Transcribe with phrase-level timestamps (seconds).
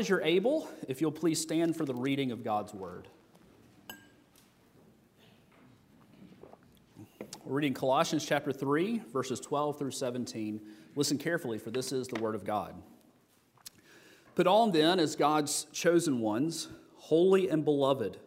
[0.00, 3.08] As you're able, if you'll please stand for the reading of God's word.
[7.44, 10.60] We're reading Colossians chapter 3, verses 12 through 17.
[10.94, 12.80] Listen carefully, for this is the word of God.
[14.36, 18.18] Put on then, as God's chosen ones, holy and beloved,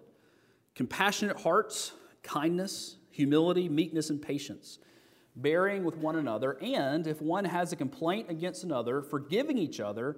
[0.75, 4.79] compassionate hearts, kindness, humility, meekness, and patience,
[5.37, 10.17] bearing with one another, and if one has a complaint against another, forgiving each other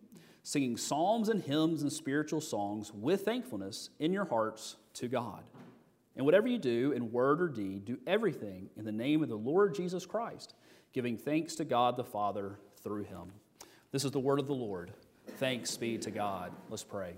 [0.43, 5.43] singing psalms and hymns and spiritual songs with thankfulness in your hearts to God.
[6.15, 9.35] And whatever you do in word or deed, do everything in the name of the
[9.35, 10.53] Lord Jesus Christ,
[10.93, 13.31] giving thanks to God the Father through him.
[13.91, 14.91] This is the word of the Lord.
[15.37, 16.51] Thanks be to God.
[16.69, 17.13] Let's pray.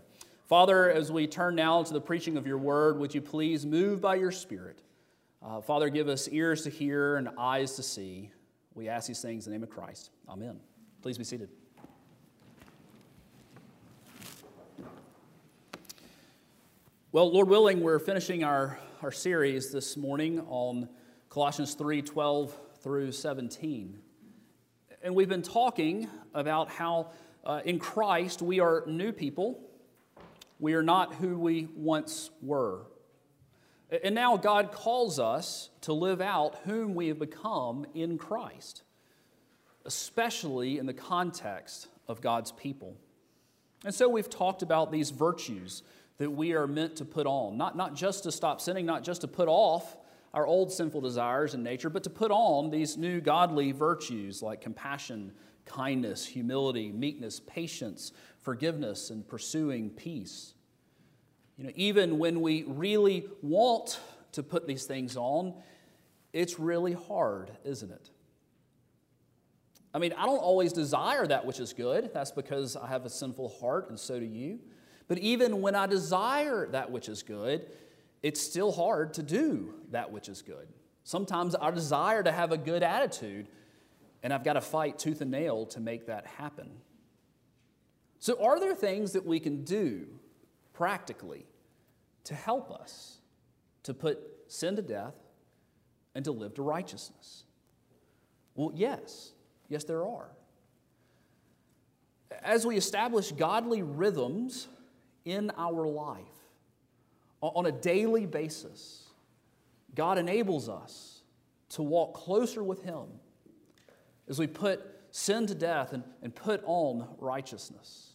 [0.48, 4.02] Father, as we turn now to the preaching of your word, would you please move
[4.02, 4.80] by your Spirit?
[5.42, 8.30] Uh, Father, give us ears to hear and eyes to see.
[8.76, 10.12] We ask these things in the name of Christ.
[10.30, 10.60] Amen.
[11.02, 11.50] Please be seated.
[17.14, 20.90] Well, Lord willing, we're finishing our, our series this morning on
[21.30, 24.00] Colossians 3 12 through 17.
[25.04, 27.12] And we've been talking about how
[27.46, 29.60] uh, in Christ we are new people.
[30.58, 32.88] We are not who we once were.
[34.04, 38.82] And now God calls us to live out whom we have become in Christ,
[39.86, 42.98] especially in the context of God's people.
[43.86, 45.84] And so we've talked about these virtues
[46.18, 47.58] that we are meant to put on.
[47.58, 49.98] Not, not just to stop sinning, not just to put off
[50.34, 54.62] our old sinful desires and nature, but to put on these new godly virtues like
[54.62, 55.32] compassion,
[55.66, 60.54] kindness, humility, meekness, patience, forgiveness, and pursuing peace.
[61.58, 64.00] You know, even when we really want
[64.32, 65.54] to put these things on,
[66.32, 68.10] it's really hard, isn't it?
[69.94, 72.10] I mean, I don't always desire that which is good.
[72.12, 74.60] That's because I have a sinful heart, and so do you.
[75.08, 77.70] But even when I desire that which is good,
[78.22, 80.68] it's still hard to do that which is good.
[81.04, 83.48] Sometimes I desire to have a good attitude,
[84.24, 86.70] and I've got to fight tooth and nail to make that happen.
[88.20, 90.08] So, are there things that we can do
[90.72, 91.46] practically
[92.24, 93.18] to help us
[93.84, 95.16] to put sin to death
[96.16, 97.44] and to live to righteousness?
[98.56, 99.34] Well, yes.
[99.68, 100.30] Yes, there are.
[102.42, 104.68] As we establish godly rhythms
[105.26, 106.26] in our life
[107.42, 109.04] on a daily basis,
[109.96, 111.24] God enables us
[111.70, 113.08] to walk closer with Him
[114.28, 118.14] as we put sin to death and, and put on righteousness.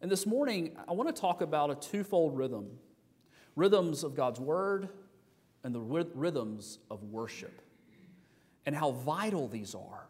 [0.00, 2.78] And this morning, I want to talk about a twofold rhythm
[3.56, 4.88] rhythms of God's Word
[5.62, 7.62] and the rhythms of worship,
[8.66, 10.08] and how vital these are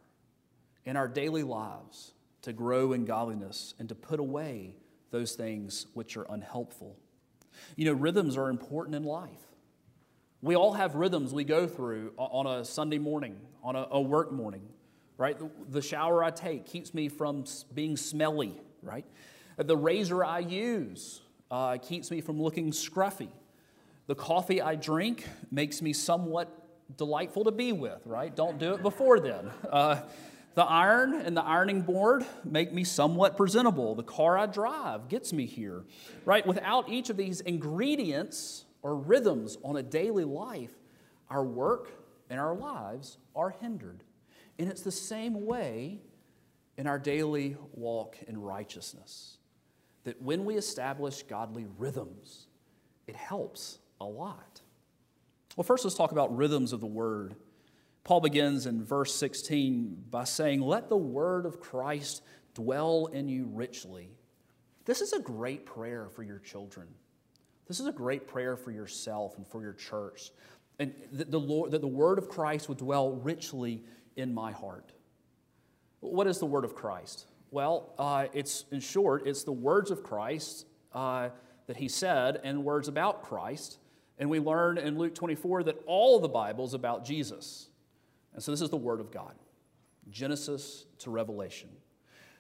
[0.85, 2.13] in our daily lives
[2.43, 4.77] to grow in godliness and to put away
[5.15, 6.97] those things which are unhelpful.
[7.77, 9.47] You know, rhythms are important in life.
[10.43, 14.33] We all have rhythms we go through on a Sunday morning, on a, a work
[14.33, 14.63] morning,
[15.17, 15.39] right?
[15.39, 19.05] The, the shower I take keeps me from being smelly, right?
[19.57, 23.29] The razor I use uh, keeps me from looking scruffy.
[24.09, 26.49] The coffee I drink makes me somewhat
[26.97, 28.35] delightful to be with, right?
[28.35, 29.53] Don't do it before then.
[29.71, 30.01] Uh,
[30.55, 33.95] the iron and the ironing board make me somewhat presentable.
[33.95, 35.85] The car I drive gets me here,
[36.25, 36.47] right?
[36.47, 40.73] Without each of these ingredients or rhythms on a daily life,
[41.29, 41.91] our work
[42.31, 44.05] and our lives are hindered.
[44.59, 46.01] And it's the same way
[46.77, 49.39] in our daily walk in righteousness.
[50.05, 52.47] That when we establish godly rhythms,
[53.07, 54.61] it helps a lot.
[55.57, 57.37] Well, first, let's talk about rhythms of the word.
[58.05, 62.23] Paul begins in verse 16 by saying, Let the word of Christ
[62.53, 64.11] dwell in you richly.
[64.85, 66.87] This is a great prayer for your children.
[67.67, 70.31] This is a great prayer for yourself and for your church.
[70.79, 73.83] And that the, Lord, that the word of Christ would dwell richly
[74.17, 74.93] in my heart.
[76.01, 77.27] What is the word of Christ?
[77.51, 81.31] Well, uh, it's in short, it's the words of Christ uh,
[81.67, 83.79] that he said and words about Christ.
[84.19, 87.69] And we learn in Luke 24 that all the Bible is about Jesus.
[88.35, 89.35] And so this is the Word of God,
[90.11, 91.71] Genesis to Revelation.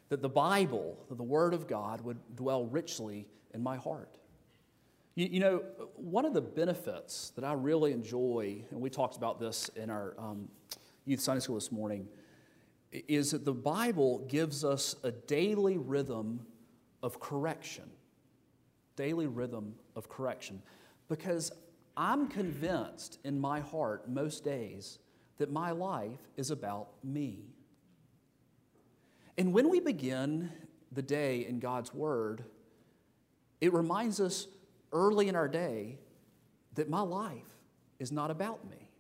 [0.09, 4.19] That the Bible, that the Word of God, would dwell richly in my heart.
[5.15, 5.63] You, you, know,
[5.95, 10.15] one of the benefits that I really enjoy, and we talked about this in our
[10.19, 10.49] um,
[11.05, 12.09] youth Sunday school this morning,
[12.93, 16.41] is that the Bible gives us a daily rhythm
[17.03, 17.85] of correction.
[18.97, 20.63] Daily rhythm of correction.
[21.09, 21.53] Because
[21.97, 24.99] I'm convinced in my heart most days
[25.39, 27.55] that my life is about me.
[29.37, 30.53] And when we begin
[30.93, 32.45] the day in God's Word,
[33.61, 34.47] it reminds us
[34.93, 35.99] early in our day
[36.75, 37.59] that my life
[37.99, 38.91] is not about me.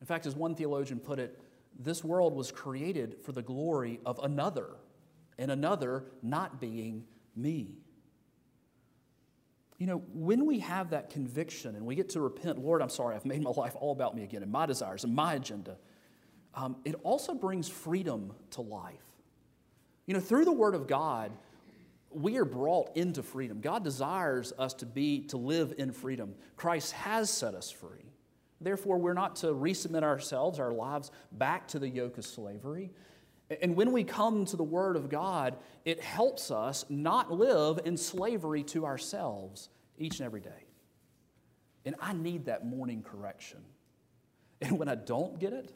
[0.00, 1.40] In fact, as one theologian put it,
[1.78, 4.68] this world was created for the glory of another,
[5.38, 7.04] and another not being
[7.34, 7.78] me.
[9.84, 13.16] You know, when we have that conviction and we get to repent, Lord, I'm sorry,
[13.16, 15.76] I've made my life all about me again and my desires and my agenda,
[16.54, 19.04] um, it also brings freedom to life.
[20.06, 21.32] You know, through the Word of God,
[22.10, 23.60] we are brought into freedom.
[23.60, 26.34] God desires us to be, to live in freedom.
[26.56, 28.10] Christ has set us free.
[28.62, 32.90] Therefore, we're not to resubmit ourselves, our lives, back to the yoke of slavery.
[33.60, 37.98] And when we come to the Word of God, it helps us not live in
[37.98, 40.66] slavery to ourselves each and every day.
[41.84, 43.60] And I need that morning correction.
[44.60, 45.70] And when I don't get it,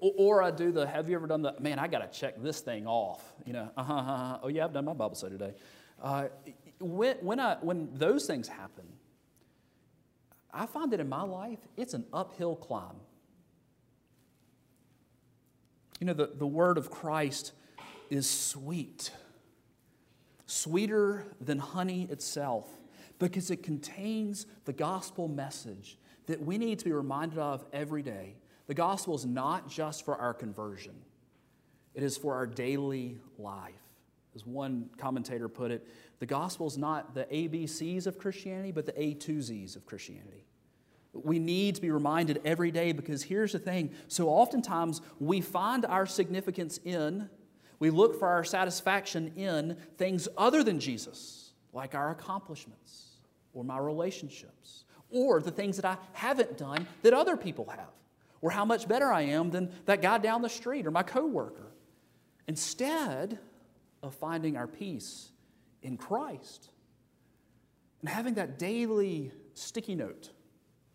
[0.00, 2.60] or I do the, have you ever done the, man, I got to check this
[2.60, 3.22] thing off.
[3.46, 4.38] You know, uh-huh, uh-huh.
[4.42, 5.54] oh yeah, I've done my Bible study today.
[6.02, 6.24] Uh,
[6.80, 8.84] when, when, I, when those things happen,
[10.52, 12.96] I find that in my life, it's an uphill climb.
[16.00, 17.52] You know, the, the word of Christ
[18.10, 19.10] is sweet,
[20.46, 22.66] sweeter than honey itself,
[23.18, 28.36] because it contains the gospel message that we need to be reminded of every day.
[28.66, 30.94] The gospel is not just for our conversion,
[31.94, 33.72] it is for our daily life.
[34.34, 35.88] As one commentator put it,
[36.20, 40.44] the gospel is not the ABCs of Christianity, but the A to Zs of Christianity.
[41.12, 43.90] We need to be reminded every day because here's the thing.
[44.06, 47.30] So oftentimes we find our significance in,
[47.80, 53.07] we look for our satisfaction in things other than Jesus, like our accomplishments
[53.52, 57.90] or my relationships or the things that I haven't done that other people have
[58.40, 61.72] or how much better I am than that guy down the street or my coworker.
[62.46, 63.38] Instead
[64.02, 65.30] of finding our peace
[65.82, 66.70] in Christ
[68.00, 70.30] and having that daily sticky note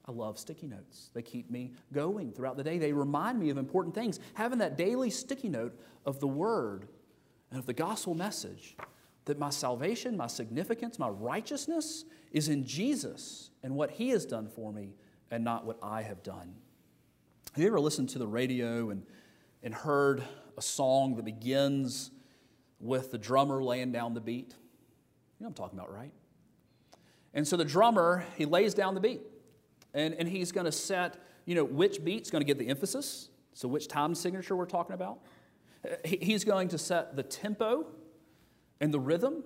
[0.06, 1.10] I love sticky notes.
[1.14, 2.78] They keep me going throughout the day.
[2.78, 4.20] They remind me of important things.
[4.34, 6.88] Having that daily sticky note of the Word
[7.50, 8.76] and of the gospel message
[9.26, 14.48] that my salvation, my significance, my righteousness is in Jesus and what He has done
[14.48, 14.96] for me
[15.32, 16.56] and not what I have done.
[17.54, 19.04] Have you ever listened to the radio and,
[19.62, 20.24] and heard
[20.58, 22.12] a song that begins
[22.80, 24.54] with the drummer laying down the beat?
[25.40, 26.12] You know I'm talking about, right?
[27.34, 29.22] And so the drummer, he lays down the beat.
[29.94, 33.30] And, and he's going to set, you know, which beat's going to get the emphasis,
[33.54, 35.20] so which time signature we're talking about.
[36.04, 37.88] He's going to set the tempo
[38.84, 39.46] and the rhythm,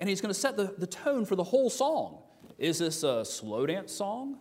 [0.00, 2.18] and he's going to set the, the tone for the whole song.
[2.58, 4.36] Is this a slow dance song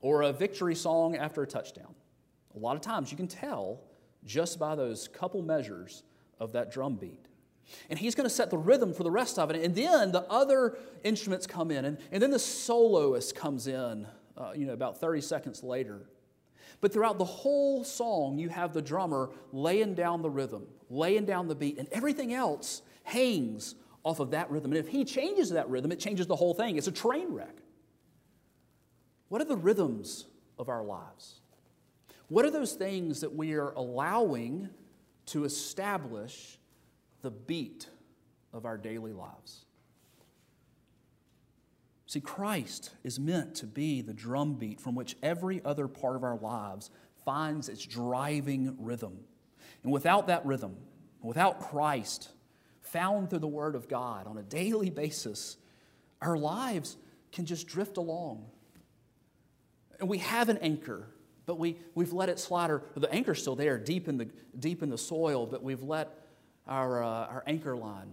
[0.00, 1.92] or a victory song after a touchdown?
[2.54, 3.80] A lot of times you can tell
[4.24, 6.04] just by those couple measures
[6.38, 7.26] of that drum beat.
[7.90, 9.60] And he's going to set the rhythm for the rest of it.
[9.60, 14.52] And then the other instruments come in, and, and then the soloist comes in uh,
[14.54, 16.02] you know, about 30 seconds later.
[16.80, 21.48] But throughout the whole song, you have the drummer laying down the rhythm, laying down
[21.48, 24.72] the beat, and everything else hangs off of that rhythm.
[24.72, 26.76] And if he changes that rhythm, it changes the whole thing.
[26.76, 27.56] It's a train wreck.
[29.28, 30.26] What are the rhythms
[30.58, 31.40] of our lives?
[32.28, 34.68] What are those things that we are allowing
[35.26, 36.58] to establish
[37.22, 37.88] the beat
[38.52, 39.64] of our daily lives?
[42.08, 46.38] See, Christ is meant to be the drumbeat from which every other part of our
[46.38, 46.90] lives
[47.24, 49.18] finds its driving rhythm.
[49.84, 50.76] And without that rhythm,
[51.22, 52.30] without Christ
[52.86, 55.56] found through the Word of God on a daily basis,
[56.20, 56.96] our lives
[57.32, 58.44] can just drift along.
[59.98, 61.08] And we have an anchor,
[61.46, 62.70] but we, we've let it slide.
[62.70, 64.28] Or the anchor's still there, deep in the,
[64.58, 66.26] deep in the soil, but we've let
[66.66, 68.10] our, uh, our anchor line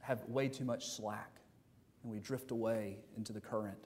[0.00, 1.38] have way too much slack
[2.02, 3.78] and we drift away into the current.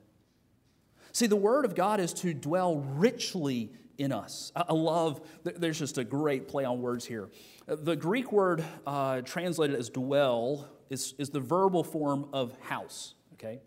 [1.12, 4.50] See, the Word of God is to dwell richly in us.
[4.56, 7.28] I love, there's just a great play on words here.
[7.66, 13.60] The Greek word uh, translated as dwell is, is the verbal form of house, okay?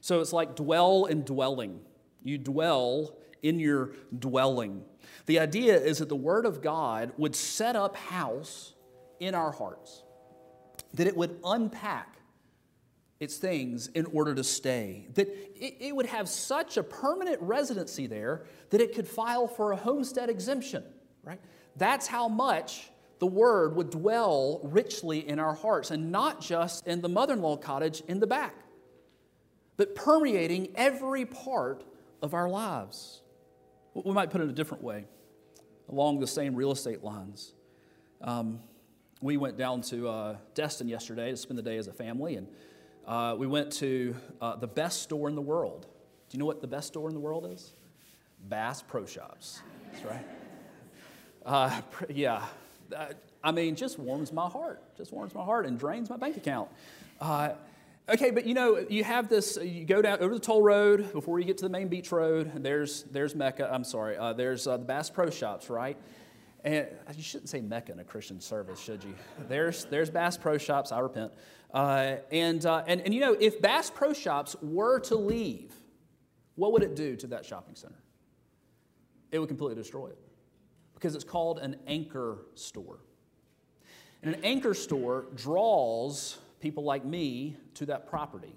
[0.00, 1.80] So it's like dwell and dwelling.
[2.22, 4.84] You dwell in your dwelling.
[5.26, 8.74] The idea is that the Word of God would set up house
[9.18, 10.02] in our hearts,
[10.94, 12.11] that it would unpack
[13.22, 15.06] its things in order to stay.
[15.14, 19.70] That it, it, would have such a permanent residency there that it could file for
[19.70, 20.82] a homestead exemption,
[21.22, 21.40] right?
[21.76, 27.00] That's how much the word would dwell richly in our hearts, and not just in
[27.00, 28.56] the mother in law cottage in the back,
[29.76, 31.84] but permeating every part
[32.20, 33.22] of our lives.
[33.94, 35.06] We might put it a different way,
[35.88, 37.54] along the same real estate lines.
[38.20, 38.58] Um,
[39.20, 42.48] we went down to uh, Destin yesterday to spend the day as a family, and
[43.06, 45.82] uh, we went to uh, the best store in the world.
[46.28, 47.72] Do you know what the best store in the world is?
[48.48, 49.60] Bass Pro Shops.
[49.92, 50.26] That's right.
[51.44, 52.44] Uh, yeah.
[52.94, 53.06] Uh,
[53.42, 54.80] I mean, just warms my heart.
[54.96, 56.68] Just warms my heart and drains my bank account.
[57.20, 57.54] Uh,
[58.08, 59.58] okay, but you know, you have this.
[59.60, 62.52] You go down over the toll road before you get to the main beach road.
[62.62, 63.68] There's there's Mecca.
[63.72, 64.16] I'm sorry.
[64.16, 65.96] Uh, there's the Bass Pro Shops, right?
[66.64, 69.14] And you shouldn't say Mecca in a Christian service, should you?
[69.48, 71.32] There's, there's Bass Pro Shops, I repent.
[71.74, 75.72] Uh, and, uh, and, and you know, if Bass Pro Shops were to leave,
[76.54, 78.00] what would it do to that shopping center?
[79.32, 80.18] It would completely destroy it
[80.94, 83.00] because it's called an anchor store.
[84.22, 88.54] And an anchor store draws people like me to that property.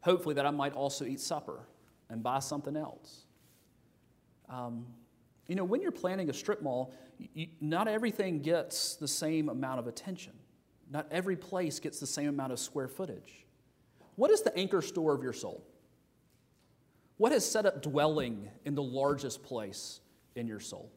[0.00, 1.60] Hopefully, that I might also eat supper
[2.08, 3.26] and buy something else.
[4.48, 4.86] Um,
[5.48, 6.94] you know, when you're planning a strip mall,
[7.60, 10.32] not everything gets the same amount of attention.
[10.90, 13.46] Not every place gets the same amount of square footage.
[14.16, 15.64] What is the anchor store of your soul?
[17.16, 20.00] What has set up dwelling in the largest place
[20.34, 20.90] in your soul?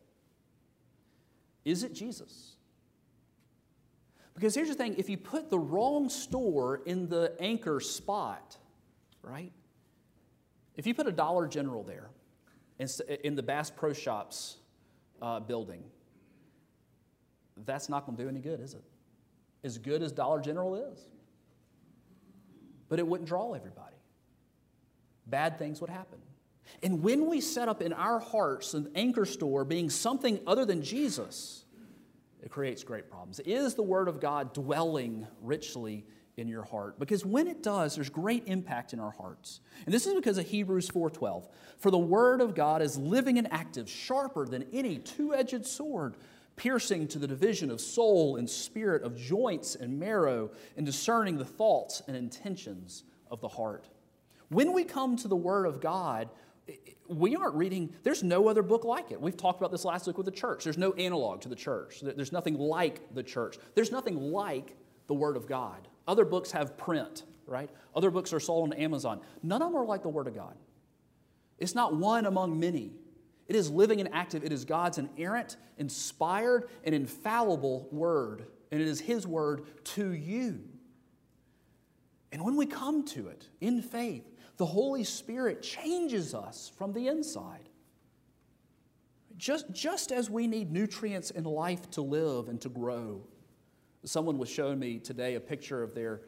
[1.66, 2.56] Is it Jesus?
[4.34, 8.58] Because here's the thing if you put the wrong store in the anchor spot,
[9.22, 9.52] right?
[10.76, 12.10] If you put a Dollar General there,
[13.24, 14.58] in the Bass Pro Shops
[15.22, 15.84] uh, building.
[17.66, 18.84] That's not going to do any good, is it?
[19.64, 21.08] As good as Dollar General is.
[22.90, 23.96] But it wouldn't draw everybody.
[25.28, 26.20] Bad things would happen.
[26.82, 30.82] And when we set up in our hearts an anchor store being something other than
[30.82, 31.66] Jesus,
[32.42, 33.40] it creates great problems.
[33.42, 36.06] Is the Word of God dwelling richly
[36.36, 40.08] in your heart because when it does there's great impact in our hearts and this
[40.08, 44.48] is because of hebrews 4.12 for the word of god is living and active sharper
[44.48, 46.16] than any two-edged sword
[46.56, 51.46] piercing to the division of soul and spirit of joints and marrow and discerning the
[51.46, 53.88] thoughts and intentions of the heart
[54.50, 56.30] when we come to the word of god
[57.08, 59.20] we aren't reading, there's no other book like it.
[59.20, 60.64] We've talked about this last week with the church.
[60.64, 62.02] There's no analog to the church.
[62.02, 63.58] There's nothing like the church.
[63.76, 64.76] There's nothing like
[65.08, 65.88] the Word of God.
[66.08, 67.70] Other books have print, right?
[67.96, 69.20] Other books are sold on Amazon.
[69.42, 70.56] None of them are like the Word of God.
[71.60, 72.94] It's not one among many.
[73.48, 74.44] It is living and active.
[74.44, 78.46] It is God's inerrant, inspired, and infallible Word.
[78.72, 80.62] And it is His Word to you.
[82.32, 84.26] And when we come to it in faith,
[84.58, 87.70] the Holy Spirit changes us from the inside.
[89.38, 93.24] Just, just as we need nutrients in life to live and to grow,
[94.06, 96.22] Someone was showing me today a picture of their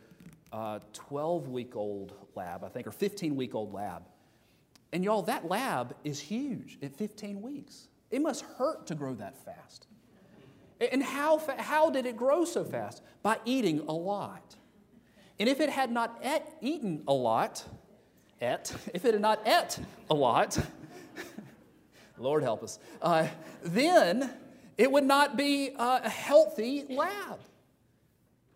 [0.93, 4.03] 12 uh, week old lab, I think, or 15 week old lab.
[4.94, 7.88] And y'all, that lab is huge at 15 weeks.
[8.12, 9.88] It must hurt to grow that fast.
[10.92, 13.01] And how, how did it grow so fast?
[13.22, 14.56] By eating a lot.
[15.39, 17.65] And if it had not et, eaten a lot,
[18.42, 20.58] et, if it had not et a lot,
[22.18, 23.27] Lord help us, uh,
[23.63, 24.32] then
[24.77, 27.39] it would not be a healthy lab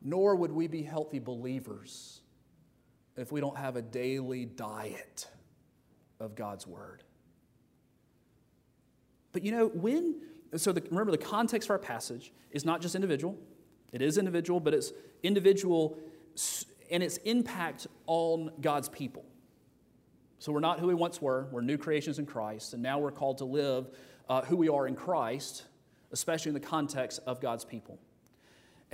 [0.01, 2.21] nor would we be healthy believers
[3.17, 5.27] if we don't have a daily diet
[6.19, 7.03] of God's Word.
[9.31, 10.21] But you know, when,
[10.55, 13.37] so the, remember the context for our passage is not just individual,
[13.91, 14.91] it is individual, but it's
[15.23, 15.97] individual
[16.91, 19.25] and its impact on God's people.
[20.39, 23.11] So we're not who we once were, we're new creations in Christ, and now we're
[23.11, 23.89] called to live
[24.29, 25.65] uh, who we are in Christ,
[26.11, 27.99] especially in the context of God's people.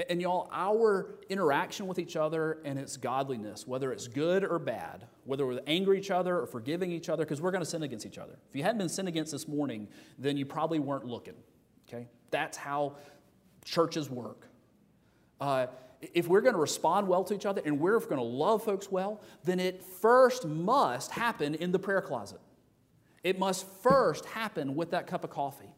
[0.10, 5.08] And y'all, our interaction with each other and its godliness, whether it's good or bad,
[5.24, 8.06] whether we're angry each other or forgiving each other, because we're going to sin against
[8.06, 8.34] each other.
[8.50, 9.88] If you hadn't been sinned against this morning,
[10.20, 11.36] then you probably weren't looking.
[11.88, 12.08] Okay?
[12.30, 12.98] That's how
[13.64, 14.48] churches work.
[15.40, 15.68] Uh,
[16.14, 18.92] if we're going to respond well to each other and we're going to love folks
[18.92, 22.42] well, then it first must happen in the prayer closet.
[23.24, 25.74] It must first happen with that cup of coffee.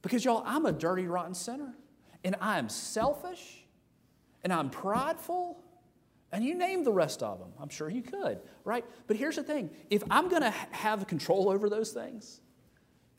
[0.00, 1.74] Because, y'all, I'm a dirty, rotten sinner
[2.26, 3.64] and I'm selfish
[4.42, 5.62] and I'm prideful.
[6.32, 7.50] And you name the rest of them.
[7.60, 8.84] I'm sure you could, right?
[9.06, 12.40] But here's the thing if I'm going to have control over those things,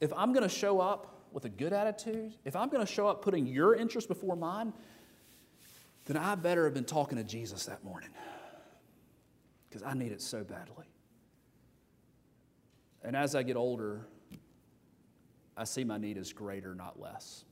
[0.02, 3.08] if I'm going to show up with a good attitude, if I'm going to show
[3.08, 4.74] up putting your interest before mine,
[6.04, 8.10] then I better have been talking to Jesus that morning.
[9.70, 10.86] because I need it so badly.
[13.04, 14.06] And as I get older,
[15.56, 17.46] I see my need is greater, not less.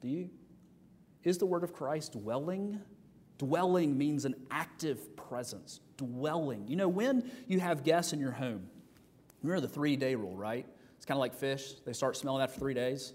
[0.00, 0.30] Do you?
[1.24, 2.80] Is the word of Christ dwelling?
[3.38, 5.80] Dwelling means an active presence.
[5.96, 6.66] Dwelling.
[6.68, 8.68] You know, when you have guests in your home,
[9.42, 10.66] remember the three day rule, right?
[10.96, 13.12] It's kind of like fish, they start smelling after three days.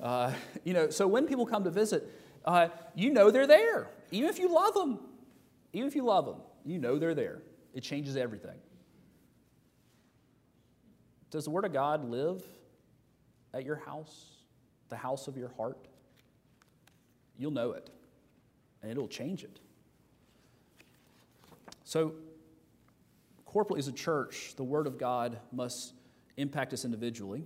[0.00, 0.32] Uh,
[0.64, 2.10] you know, so when people come to visit,
[2.44, 4.98] uh, you know they're there, even if you love them.
[5.72, 7.42] Even if you love them, you know they're there.
[7.72, 8.58] It changes everything.
[11.30, 12.44] Does the Word of God live
[13.52, 14.36] at your house,
[14.88, 15.88] the house of your heart?
[17.38, 17.90] You'll know it,
[18.82, 19.60] and it'll change it.
[21.84, 22.14] So,
[23.46, 25.94] corporately as a church, the Word of God must
[26.36, 27.44] impact us individually,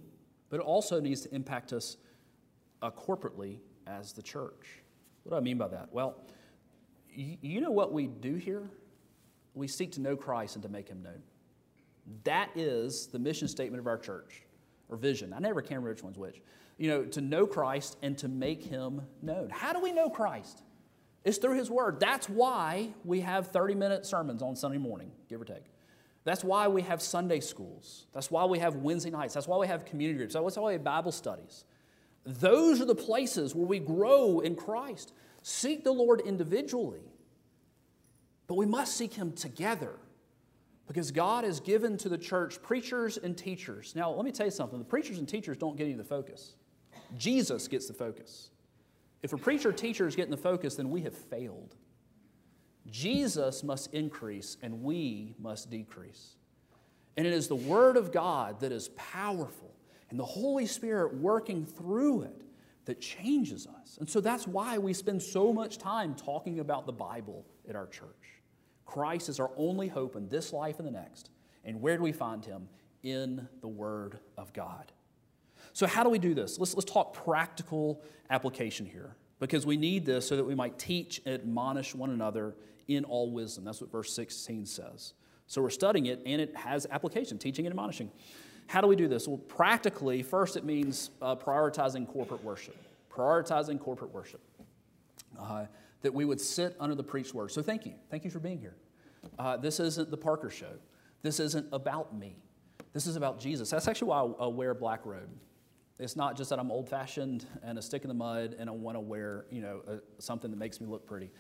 [0.51, 1.97] but it also needs to impact us
[2.83, 4.83] uh, corporately as the church.
[5.23, 5.89] What do I mean by that?
[5.93, 6.23] Well,
[7.11, 8.71] you, you know what we do here?
[9.55, 11.23] We seek to know Christ and to make him known.
[12.25, 14.43] That is the mission statement of our church
[14.89, 15.33] or vision.
[15.33, 16.41] I never can remember which one's which.
[16.79, 19.51] You know, to know Christ and to make him known.
[19.51, 20.63] How do we know Christ?
[21.25, 22.01] It's through his word.
[22.01, 25.65] That's why we have 30 minute sermons on Sunday morning, give or take.
[26.25, 28.07] That's why we have Sunday schools.
[28.13, 29.35] That's why we have Wednesday nights.
[29.35, 30.35] That's why we have community groups.
[30.35, 31.65] That's why we have Bible studies.
[32.25, 35.13] Those are the places where we grow in Christ.
[35.43, 37.13] Seek the Lord individually,
[38.47, 39.95] but we must seek him together.
[40.87, 43.95] Because God has given to the church preachers and teachers.
[43.95, 46.05] Now, let me tell you something the preachers and teachers don't get any of the
[46.05, 46.55] focus,
[47.17, 48.51] Jesus gets the focus.
[49.23, 51.75] If a preacher teacher is getting the focus, then we have failed.
[52.91, 56.37] Jesus must increase and we must decrease.
[57.17, 59.75] And it is the Word of God that is powerful
[60.11, 62.43] and the Holy Spirit working through it
[62.85, 63.99] that changes us.
[63.99, 67.87] And so that's why we spend so much time talking about the Bible at our
[67.87, 68.07] church.
[68.87, 71.31] Christ is our only hope in this life and the next.
[71.65, 72.69] And where do we find him?
[73.03, 74.93] In the Word of God.
[75.79, 76.59] So, how do we do this?
[76.59, 81.23] Let's, let's talk practical application here because we need this so that we might teach
[81.25, 82.57] and admonish one another
[82.89, 83.63] in all wisdom.
[83.63, 85.13] That's what verse 16 says.
[85.47, 88.11] So, we're studying it and it has application, teaching and admonishing.
[88.67, 89.29] How do we do this?
[89.29, 92.77] Well, practically, first it means uh, prioritizing corporate worship.
[93.09, 94.41] Prioritizing corporate worship.
[95.39, 95.67] Uh,
[96.03, 97.53] that we would sit under the preached word.
[97.53, 97.95] So thank you.
[98.11, 98.75] Thank you for being here.
[99.39, 100.73] Uh, this isn't the Parker Show.
[101.23, 102.35] This isn't about me.
[102.93, 103.71] This is about Jesus.
[103.71, 105.29] That's actually why I, wear a black robe.
[105.99, 108.73] It's not just that I'm old fashioned and a stick in the mud and I
[108.73, 111.31] want to wear you know, a, something that makes me look pretty.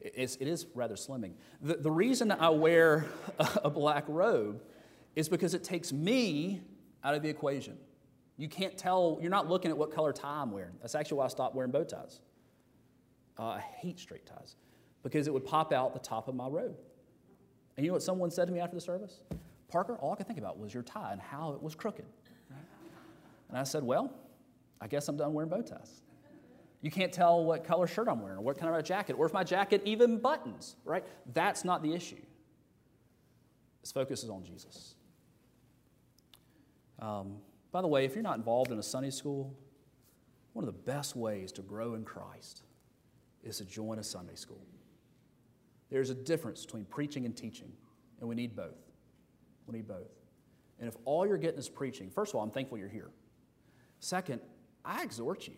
[0.00, 1.32] It's, it is rather slimming.
[1.60, 3.06] The, the reason I wear
[3.38, 4.62] a, a black robe
[5.14, 6.62] is because it takes me
[7.04, 7.76] out of the equation.
[8.38, 10.74] You can't tell, you're not looking at what color tie I'm wearing.
[10.80, 12.20] That's actually why I stopped wearing bow ties.
[13.38, 14.56] Uh, I hate straight ties
[15.02, 16.76] because it would pop out the top of my robe.
[17.76, 19.20] And you know what someone said to me after the service?
[19.68, 22.06] Parker, all I could think about was your tie and how it was crooked.
[23.48, 24.12] And I said, Well,
[24.80, 26.02] I guess I'm done wearing bow ties.
[26.82, 29.26] You can't tell what color shirt I'm wearing or what kind of a jacket, or
[29.26, 31.04] if my jacket even buttons, right?
[31.32, 32.20] That's not the issue.
[33.80, 34.94] His focus is on Jesus.
[36.98, 37.38] Um,
[37.72, 39.54] by the way, if you're not involved in a Sunday school,
[40.52, 42.62] one of the best ways to grow in Christ
[43.42, 44.64] is to join a Sunday school.
[45.90, 47.72] There's a difference between preaching and teaching,
[48.20, 48.78] and we need both.
[49.66, 50.10] We need both.
[50.78, 53.10] And if all you're getting is preaching, first of all, I'm thankful you're here.
[54.00, 54.40] Second,
[54.84, 55.54] I exhort you,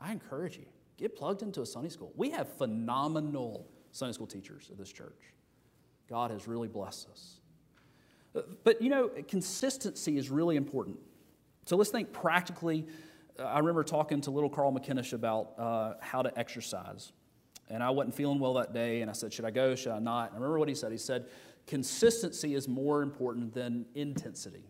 [0.00, 2.12] I encourage you, get plugged into a Sunday school.
[2.16, 5.20] We have phenomenal Sunday school teachers at this church.
[6.08, 7.40] God has really blessed us.
[8.64, 10.98] But you know, consistency is really important.
[11.66, 12.86] So let's think practically
[13.38, 17.12] I remember talking to little Carl McKinnish about uh, how to exercise.
[17.68, 19.74] And I wasn't feeling well that day, and I said, Should I go?
[19.74, 20.28] Should I not?
[20.28, 20.92] And I remember what he said.
[20.92, 21.26] He said,
[21.66, 24.64] Consistency is more important than intensity.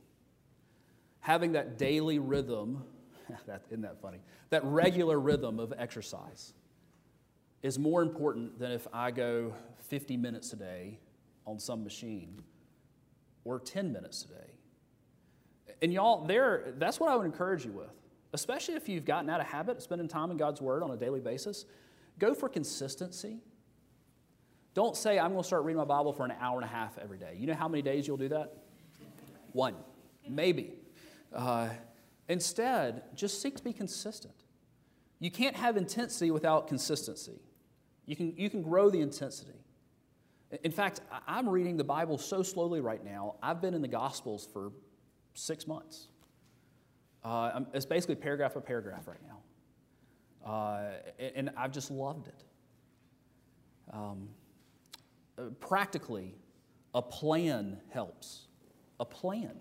[1.23, 2.85] Having that daily rhythm,
[3.47, 4.19] that, isn't that funny?
[4.51, 6.53] That regular rhythm of exercise
[7.63, 9.55] is more important than if I go
[9.89, 10.99] 50 minutes a day
[11.47, 12.43] on some machine
[13.45, 15.75] or 10 minutes a day.
[15.81, 17.91] And y'all, there, that's what I would encourage you with
[18.33, 20.97] especially if you've gotten out of habit of spending time in God's Word on a
[20.97, 21.67] daily basis,
[22.19, 23.39] go for consistency.
[24.75, 26.97] Don't say, I'm going to start reading my Bible for an hour and a half
[26.99, 27.37] every day.
[27.39, 28.57] You know how many days you'll do that?
[29.53, 29.75] One,
[30.27, 30.73] maybe.
[31.35, 31.69] Uh,
[32.29, 34.35] instead, just seek to be consistent.
[35.19, 37.41] You can't have intensity without consistency.
[38.07, 39.59] You can, you can grow the intensity.
[40.65, 44.47] In fact, I'm reading the Bible so slowly right now, I've been in the Gospels
[44.53, 44.73] for
[45.35, 46.09] six months.
[47.25, 49.39] Uh, it's basically paragraph by paragraph right now.
[50.45, 50.91] Uh,
[51.37, 52.45] and I've just loved it.
[53.93, 54.29] Um,
[55.39, 56.35] uh, practically,
[56.95, 58.49] A plan helps.
[59.01, 59.53] A plan.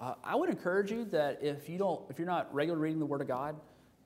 [0.00, 3.06] Uh, I would encourage you that if you don't, if you're not regularly reading the
[3.06, 3.56] Word of God,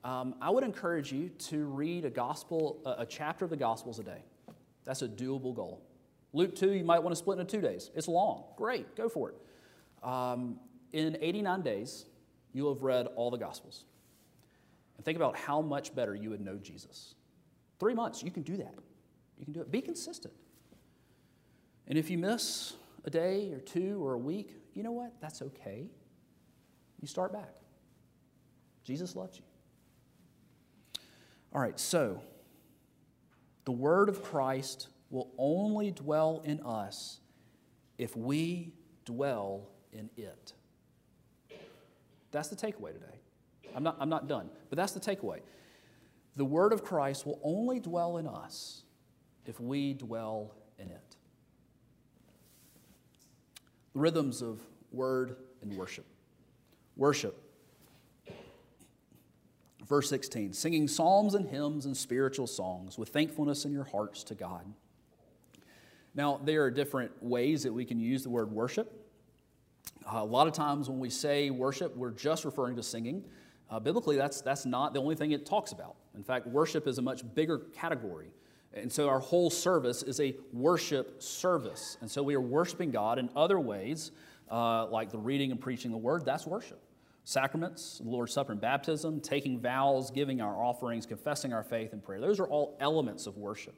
[0.03, 3.97] um, I would encourage you to read a gospel, a, a chapter of the Gospels
[3.99, 4.21] a day.
[4.83, 5.81] That's a doable goal.
[6.33, 7.91] Luke 2, you might want to split into two days.
[7.95, 8.43] It's long.
[8.57, 9.35] Great, go for it.
[10.07, 10.59] Um,
[10.91, 12.05] in 89 days,
[12.51, 13.85] you'll have read all the Gospels.
[14.97, 17.15] And think about how much better you would know Jesus.
[17.79, 18.75] Three months, you can do that.
[19.39, 19.71] You can do it.
[19.71, 20.33] Be consistent.
[21.87, 22.73] And if you miss
[23.05, 25.13] a day or two or a week, you know what?
[25.21, 25.87] That's okay.
[27.01, 27.49] You start back.
[28.83, 29.43] Jesus loves you.
[31.53, 32.21] All right, so
[33.63, 37.19] the word of Christ will only dwell in us
[37.97, 38.73] if we
[39.05, 40.53] dwell in it.
[42.31, 43.21] That's the takeaway today.
[43.73, 45.39] I'm not, I'm not done, but that's the takeaway.
[46.35, 48.83] The word of Christ will only dwell in us
[49.45, 51.15] if we dwell in it.
[53.95, 56.05] Rhythms of word and worship.
[56.95, 57.41] Worship.
[59.87, 64.35] Verse 16 singing psalms and hymns and spiritual songs with thankfulness in your hearts to
[64.35, 64.65] God.
[66.13, 69.05] Now, there are different ways that we can use the word worship.
[70.05, 73.23] Uh, a lot of times when we say worship, we're just referring to singing.
[73.69, 75.95] Uh, biblically, that's, that's not the only thing it talks about.
[76.15, 78.31] In fact, worship is a much bigger category.
[78.75, 81.97] And so our whole service is a worship service.
[82.01, 84.11] And so we are worshiping God in other ways,
[84.51, 86.25] uh, like the reading and preaching the word.
[86.25, 86.81] That's worship.
[87.23, 92.03] Sacraments, the Lord's Supper and baptism, taking vows, giving our offerings, confessing our faith and
[92.03, 92.19] prayer.
[92.19, 93.73] Those are all elements of worship.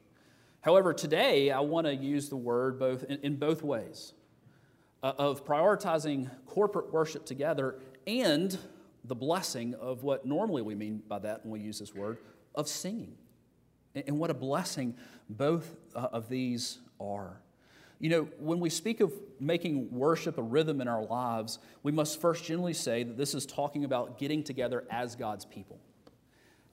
[0.60, 4.12] However, today I want to use the word both in, in both ways
[5.02, 8.58] uh, of prioritizing corporate worship together and
[9.04, 12.18] the blessing of what normally we mean by that when we use this word
[12.54, 13.14] of singing.
[13.94, 14.94] And what a blessing
[15.28, 17.40] both uh, of these are.
[18.00, 22.20] You know, when we speak of making worship a rhythm in our lives, we must
[22.20, 25.80] first generally say that this is talking about getting together as God's people.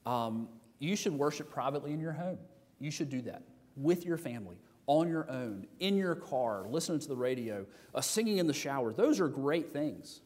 [0.06, 0.48] Um,
[0.78, 2.38] you should worship privately in your home.
[2.80, 3.42] You should do that
[3.76, 8.38] with your family, on your own, in your car, listening to the radio, uh, singing
[8.38, 8.94] in the shower.
[8.94, 10.22] Those are great things.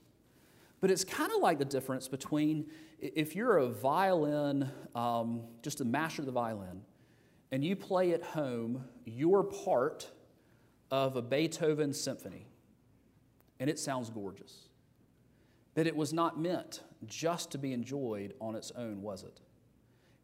[0.82, 2.65] But it's kind of like the difference between
[3.01, 6.81] if you're a violin, um, just a master of the violin,
[7.51, 10.09] and you play at home your part
[10.91, 12.47] of a Beethoven symphony,
[13.59, 14.69] and it sounds gorgeous.
[15.75, 19.39] But it was not meant just to be enjoyed on its own, was it?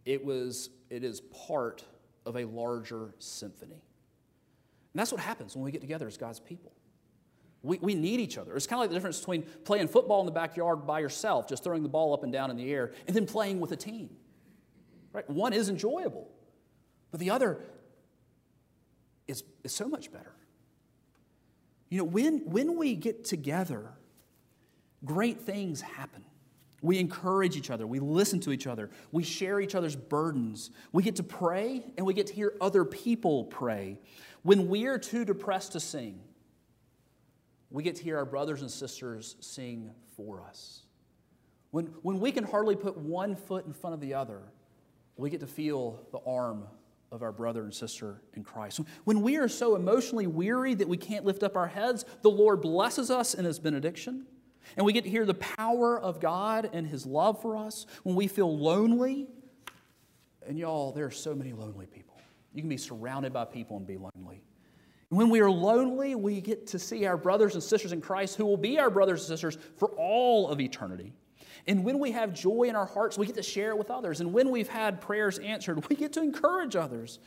[0.06, 1.84] It was, it is part
[2.26, 3.84] of a larger symphony.
[4.94, 6.72] And that's what happens when we get together as God's people.
[7.66, 8.56] We, we need each other.
[8.56, 11.64] It's kind of like the difference between playing football in the backyard by yourself, just
[11.64, 14.10] throwing the ball up and down in the air, and then playing with a team.
[15.12, 15.30] Right?
[15.30, 16.30] One is enjoyable,
[17.12, 17.60] but the other
[19.28, 20.34] is, is so much better.
[21.90, 23.92] You know, when, when we get together,
[25.04, 26.26] great things happen.
[26.82, 27.88] We encourage each other.
[27.88, 28.92] We listen to each other.
[29.12, 30.70] We share each other's burdens.
[30.92, 33.98] We get to pray and we get to hear other people pray.
[34.44, 36.20] When we're too depressed to sing,
[37.70, 40.82] we get to hear our brothers and sisters sing for us.
[41.72, 44.42] When, when we can hardly put one foot in front of the other,
[45.18, 46.66] we get to feel the arm
[47.12, 48.82] of our brother and sister in Christ.
[49.04, 52.62] When we are so emotionally weary that we can't lift up our heads, the Lord
[52.62, 54.26] blesses us in His benediction.
[54.76, 57.86] And we get to hear the power of God and His love for us.
[58.04, 59.28] When we feel lonely,
[60.48, 62.16] and y'all, there are so many lonely people.
[62.54, 64.44] You can be surrounded by people and be lonely.
[65.10, 68.46] When we are lonely, we get to see our brothers and sisters in Christ who
[68.46, 71.14] will be our brothers and sisters for all of eternity.
[71.68, 74.22] And when we have joy in our hearts, we get to share it with others.
[74.22, 77.20] And when we've had prayers answered, we get to encourage others.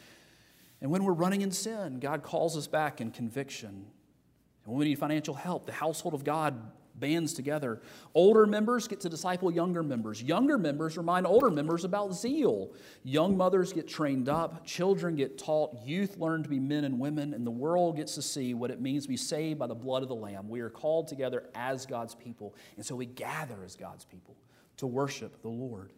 [0.81, 3.69] And when we're running in sin, God calls us back in conviction.
[3.69, 3.87] And
[4.65, 6.61] when we need financial help, the household of God
[6.99, 7.81] bands together.
[8.15, 10.23] Older members get to disciple younger members.
[10.23, 12.73] Younger members remind older members about zeal.
[13.05, 14.65] Young mothers get trained up.
[14.65, 15.77] Children get taught.
[15.85, 17.35] Youth learn to be men and women.
[17.35, 20.03] And the world gets to see what it means to be saved by the blood
[20.03, 20.49] of the Lamb.
[20.49, 22.55] We are called together as God's people.
[22.77, 24.37] And so we gather as God's people
[24.79, 25.93] to worship the Lord.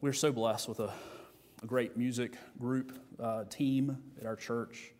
[0.00, 0.92] We're so blessed with a,
[1.62, 4.92] a great music group uh, team at our church.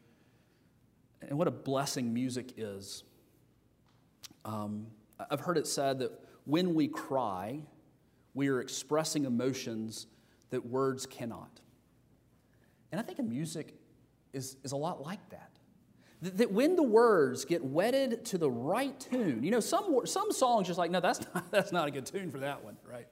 [1.23, 3.05] And what a blessing music is.
[4.49, 4.87] Um,
[5.31, 6.13] I've heard it said that
[6.45, 7.61] when we cry,
[8.33, 10.07] we are expressing emotions
[10.49, 11.61] that words cannot.
[12.91, 13.75] And I think music
[14.33, 15.51] is, is a lot like that.
[16.23, 20.67] That when the words get wedded to the right tune, you know, some, some songs
[20.67, 23.07] just like, no, that's not, that's not a good tune for that one, right?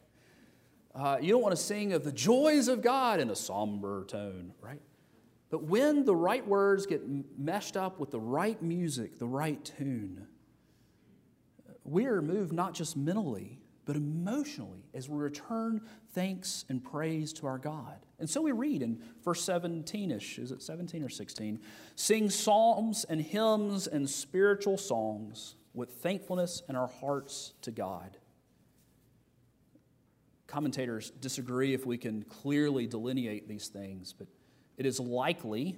[0.95, 4.53] Uh, you don't want to sing of the joys of God in a somber tone,
[4.63, 4.81] right?
[5.51, 7.03] But when the right words get
[7.39, 10.27] meshed up with the right music, the right tune,
[11.89, 15.81] we are moved not just mentally, but emotionally as we return
[16.13, 17.97] thanks and praise to our God.
[18.19, 21.61] And so we read in verse 17 ish, is it 17 or 16?
[21.95, 28.17] Sing psalms and hymns and spiritual songs with thankfulness in our hearts to God.
[30.47, 34.27] Commentators disagree if we can clearly delineate these things, but
[34.79, 35.77] it is likely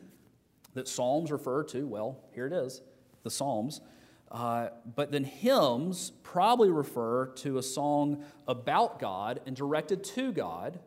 [0.75, 2.83] that Psalms refer to, well, here it is,
[3.23, 3.81] the Psalms.
[4.31, 10.79] Uh, but then hymns probably refer to a song about God and directed to God.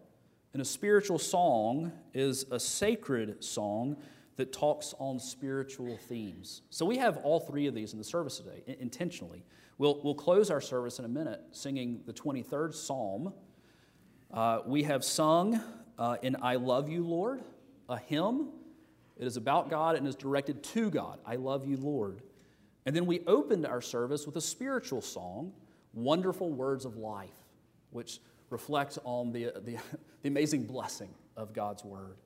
[0.54, 3.97] And a spiritual song is a sacred song
[4.36, 6.62] that talks on spiritual themes.
[6.69, 9.43] So we have all three of these in the service today, intentionally.
[9.77, 13.34] We'll, we'll close our service in a minute singing the 23rd Psalm.
[14.32, 15.62] Uh, we have sung
[15.97, 17.41] uh, in I Love You, Lord,
[17.89, 18.49] a hymn.
[19.17, 21.19] It is about God and is directed to God.
[21.25, 22.21] I love you, Lord.
[22.86, 25.54] And then we opened our service with a spiritual song,
[25.94, 27.30] Wonderful Words of Life,
[27.91, 29.78] which reflects on the, the,
[30.22, 32.17] the amazing blessing of God's Word.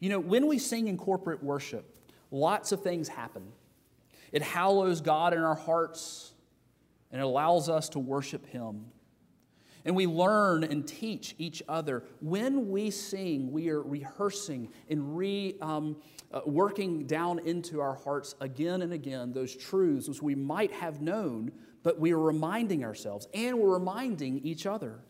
[0.00, 1.84] You know, when we sing in corporate worship,
[2.30, 3.44] lots of things happen.
[4.32, 6.32] It hallows God in our hearts
[7.12, 8.86] and it allows us to worship Him.
[9.84, 12.04] And we learn and teach each other.
[12.20, 15.96] When we sing, we are rehearsing and re, um,
[16.32, 21.00] uh, working down into our hearts again and again those truths which we might have
[21.00, 25.00] known, but we are reminding ourselves and we're reminding each other.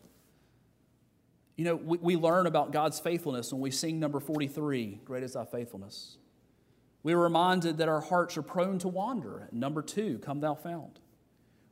[1.55, 5.33] You know, we, we learn about God's faithfulness when we sing number 43, Great is
[5.33, 6.17] Thy Faithfulness.
[7.03, 9.49] We are reminded that our hearts are prone to wander.
[9.51, 10.99] Number two, Come Thou Fount.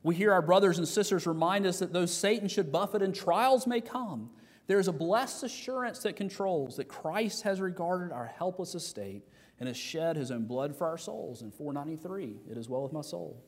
[0.02, 3.66] We hear our brothers and sisters remind us that though Satan should buffet and trials
[3.66, 4.30] may come,
[4.66, 9.22] there is a blessed assurance that controls that Christ has regarded our helpless estate
[9.62, 11.40] and has shed his own blood for our souls.
[11.40, 13.40] In 493, it is well with my soul.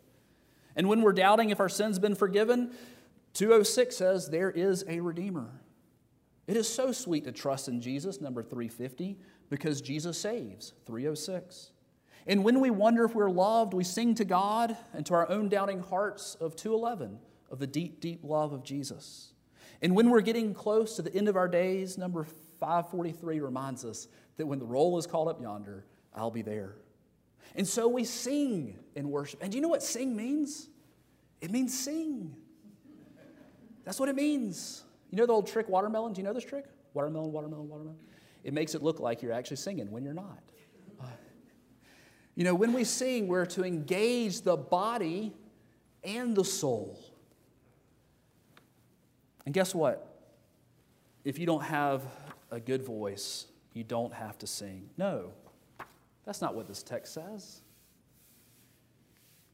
[0.76, 2.70] And when we're doubting if our sins been forgiven,
[3.32, 5.50] 206 says there is a Redeemer.
[6.46, 9.18] It is so sweet to trust in Jesus, number 350,
[9.50, 11.72] because Jesus saves, 306.
[12.28, 15.48] And when we wonder if we're loved, we sing to God and to our own
[15.48, 17.18] doubting hearts of 211,
[17.50, 19.32] of the deep, deep love of Jesus.
[19.82, 22.22] And when we're getting close to the end of our days, number
[22.60, 26.76] 543 reminds us that when the roll is called up yonder, I'll be there.
[27.54, 29.42] And so we sing in worship.
[29.42, 30.68] And do you know what sing means?
[31.40, 32.34] It means sing.
[33.84, 34.82] That's what it means.
[35.10, 36.12] You know the old trick watermelon?
[36.12, 36.64] Do you know this trick?
[36.94, 37.98] Watermelon, watermelon, watermelon.
[38.42, 40.40] It makes it look like you're actually singing when you're not.
[41.00, 41.06] Uh,
[42.34, 45.32] you know, when we sing, we're to engage the body
[46.02, 46.98] and the soul.
[49.44, 50.10] And guess what?
[51.24, 52.02] If you don't have
[52.50, 54.90] a good voice, you don't have to sing.
[54.96, 55.32] No,
[56.24, 57.60] that's not what this text says.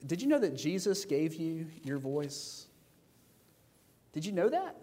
[0.06, 2.66] Did you know that Jesus gave you your voice?
[4.12, 4.76] Did you know that?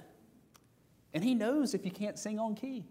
[1.13, 2.86] And He knows if you can't sing on key.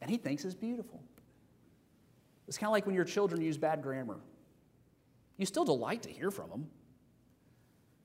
[0.00, 1.02] And He thinks it's beautiful.
[2.46, 4.18] It's kind of like when your children use bad grammar.
[5.36, 6.66] You still delight to hear from them.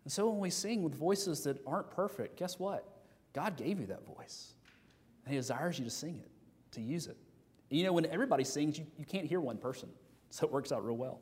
[0.04, 2.88] And so when we sing with voices that aren't perfect, guess what?
[3.34, 4.54] God gave you that voice.
[5.26, 6.30] And He desires you to sing it,
[6.74, 7.18] to use it.
[7.74, 9.90] You know, when everybody sings, you, you can't hear one person.
[10.30, 11.20] So it works out real well.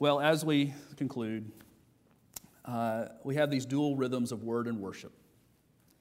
[0.00, 1.52] Well, as we conclude,
[2.64, 5.12] uh, we have these dual rhythms of word and worship.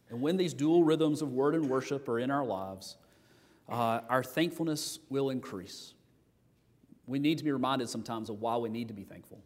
[0.10, 2.98] And when these dual rhythms of word and worship are in our lives,
[3.70, 5.94] uh, our thankfulness will increase.
[7.06, 9.44] We need to be reminded sometimes of why we need to be thankful.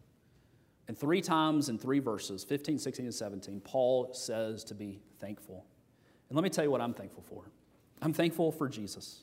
[0.88, 5.66] And three times in three verses, 15, 16, and 17, Paul says to be thankful.
[6.30, 7.44] And let me tell you what I'm thankful for.
[8.02, 9.22] I'm thankful for Jesus.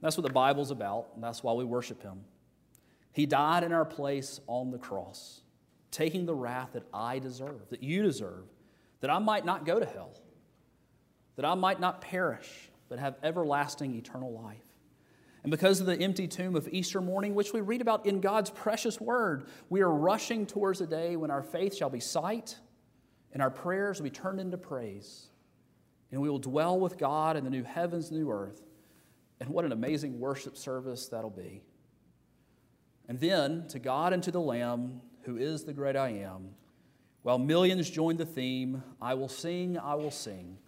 [0.00, 2.20] That's what the Bible's about, and that's why we worship him.
[3.12, 5.40] He died in our place on the cross,
[5.90, 8.44] taking the wrath that I deserve, that you deserve,
[9.00, 10.12] that I might not go to hell,
[11.34, 14.62] that I might not perish, but have everlasting eternal life.
[15.42, 18.50] And because of the empty tomb of Easter morning, which we read about in God's
[18.50, 22.56] precious word, we are rushing towards a day when our faith shall be sight
[23.32, 25.28] and our prayers will be turned into praise.
[26.10, 28.62] And we will dwell with God in the new heavens, new earth.
[29.40, 31.62] And what an amazing worship service that'll be.
[33.08, 36.50] And then to God and to the Lamb, who is the great I am,
[37.22, 40.58] while millions join the theme, I will sing, I will sing.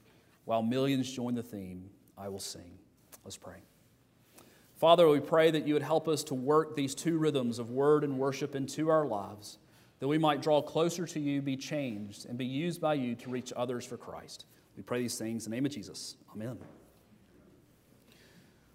[0.44, 2.78] While millions join the theme, I will sing.
[3.24, 3.62] Let's pray.
[4.76, 8.02] Father, we pray that you would help us to work these two rhythms of word
[8.02, 9.58] and worship into our lives,
[9.98, 13.30] that we might draw closer to you, be changed, and be used by you to
[13.30, 14.46] reach others for Christ.
[14.76, 16.16] We pray these things in the name of Jesus.
[16.34, 16.58] Amen.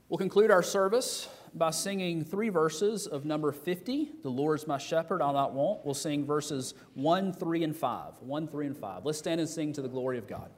[0.07, 5.21] We'll conclude our service by singing three verses of number 50, The Lord's My Shepherd,
[5.21, 5.85] I'll Not Want.
[5.85, 8.13] We'll sing verses 1, 3, and 5.
[8.19, 9.05] 1, 3, and 5.
[9.05, 10.51] Let's stand and sing to the glory of God.